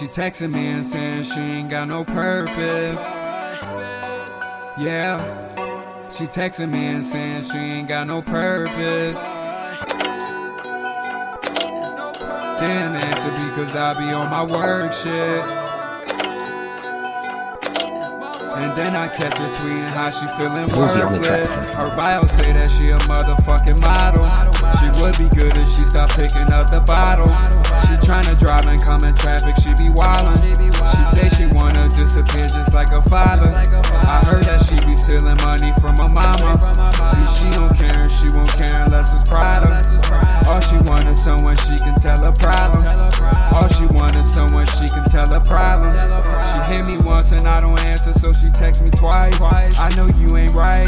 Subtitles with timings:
[0.00, 3.04] She texting me and saying she ain't got no purpose.
[4.80, 5.20] Yeah.
[6.08, 9.20] She texting me and saying she ain't got no purpose.
[12.60, 15.44] Didn't answer because I be on my work shit.
[18.56, 21.40] And then I catch her tweeting how she feeling Uzi on the track.
[21.40, 21.74] worthless.
[21.74, 24.24] Her bio say that she a motherfucking model.
[25.00, 27.32] Would be good if she stopped picking up the bottle.
[27.88, 30.36] She tryna drive and come in traffic, she be wildin'.
[30.92, 33.48] She say she wanna disappear just like her father.
[34.04, 36.52] I heard that she be stealing money from her mama.
[37.16, 39.72] See, she don't care, she won't care unless it's Prada.
[40.44, 42.92] All she want is someone she can tell her problems.
[43.56, 45.96] All she want is someone she can tell her problems.
[46.52, 49.40] She hit me once and I don't answer, so she text me twice.
[49.40, 50.84] I know you ain't right,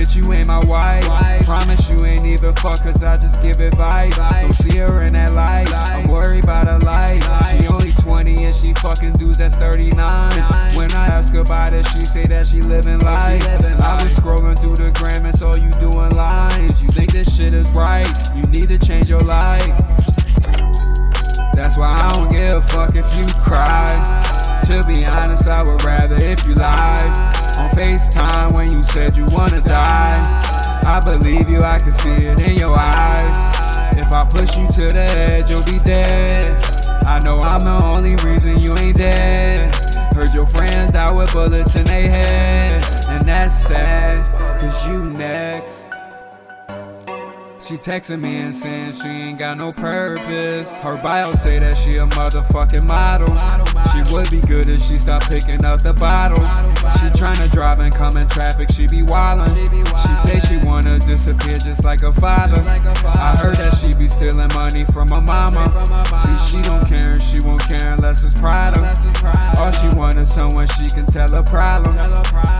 [0.00, 1.04] bitch, you ain't my wife.
[1.44, 4.16] Promise you ain't even fuck, cause I just give advice.
[4.16, 5.68] Don't see her in that light.
[5.90, 7.22] I'm worried about her life.
[7.50, 9.92] She only 20 and she fucking dudes that's 39.
[10.76, 13.42] When I ask her about it, she say that she living life.
[13.44, 16.82] I was scrolling through the gram and saw you doing lines.
[16.82, 18.08] You think this shit is right?
[18.34, 19.76] You need to change your life.
[21.52, 23.84] That's why I don't give a fuck if you cry.
[24.64, 27.39] To be honest, I would rather if you lied.
[27.60, 30.80] On FaceTime when you said you wanna die.
[30.86, 33.98] I believe you, I can see it in your eyes.
[33.98, 36.56] If I push you to the edge, you'll be dead.
[37.04, 39.74] I know I'm the only reason you ain't dead.
[40.14, 42.82] Heard your friends die with bullets in their head.
[43.10, 44.24] And that's sad,
[44.58, 45.79] cause you next.
[47.70, 50.82] She texting me and saying she ain't got no purpose.
[50.82, 53.30] Her bio say that she a motherfucking model.
[53.94, 56.42] She would be good if she stopped picking up the bottle.
[56.98, 59.54] She tryna drive and come in traffic, she be wildin'.
[60.02, 62.58] She say she wanna disappear just like her father.
[63.06, 65.70] I heard that she be stealing money from her mama.
[66.26, 68.74] See, she don't care and she won't care unless it's pride.
[68.74, 72.02] All she want is someone she can tell her problems.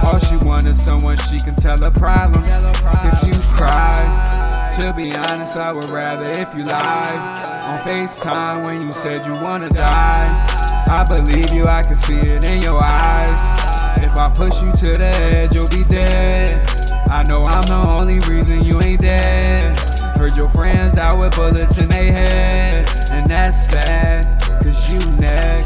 [0.07, 2.47] All she want is someone she can tell her problems.
[2.47, 4.40] If you cry.
[4.81, 9.33] To be honest, I would rather if you lied on FaceTime when you said you
[9.33, 10.27] wanna die.
[10.89, 14.03] I believe you, I can see it in your eyes.
[14.03, 16.67] If I push you to the edge, you'll be dead.
[17.11, 19.79] I know I'm the only reason you ain't dead.
[20.17, 24.25] Heard your friends die with bullets in their head, and that's sad,
[24.63, 25.60] cause you next.